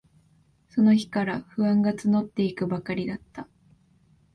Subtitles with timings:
[0.69, 3.47] その日から、不安がつのっていくばかりだった。